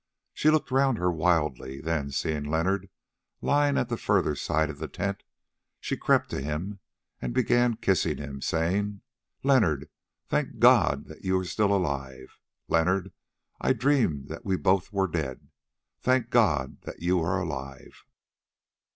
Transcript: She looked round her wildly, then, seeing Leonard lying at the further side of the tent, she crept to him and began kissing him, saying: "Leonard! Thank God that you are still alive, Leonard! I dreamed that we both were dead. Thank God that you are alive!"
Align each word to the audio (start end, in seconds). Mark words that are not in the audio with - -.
She 0.33 0.49
looked 0.49 0.71
round 0.71 0.97
her 0.97 1.11
wildly, 1.11 1.79
then, 1.79 2.09
seeing 2.09 2.43
Leonard 2.45 2.89
lying 3.39 3.77
at 3.77 3.87
the 3.87 3.97
further 3.97 4.33
side 4.35 4.71
of 4.71 4.79
the 4.79 4.87
tent, 4.87 5.21
she 5.79 5.95
crept 5.95 6.31
to 6.31 6.41
him 6.41 6.79
and 7.21 7.35
began 7.35 7.75
kissing 7.75 8.17
him, 8.17 8.41
saying: 8.41 9.01
"Leonard! 9.43 9.89
Thank 10.27 10.57
God 10.57 11.05
that 11.05 11.23
you 11.23 11.37
are 11.37 11.45
still 11.45 11.71
alive, 11.71 12.39
Leonard! 12.67 13.13
I 13.59 13.73
dreamed 13.73 14.27
that 14.29 14.43
we 14.43 14.55
both 14.57 14.91
were 14.91 15.07
dead. 15.07 15.49
Thank 15.99 16.31
God 16.31 16.81
that 16.81 17.03
you 17.03 17.21
are 17.21 17.39
alive!" 17.39 18.03